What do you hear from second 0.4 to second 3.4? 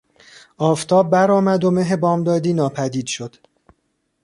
آفتاب برآمد و مه بامدادی ناپدید شد.